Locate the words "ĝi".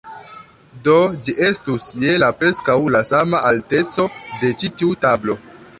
1.27-1.35